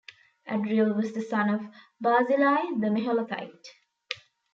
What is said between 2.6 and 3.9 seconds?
the Meholathite.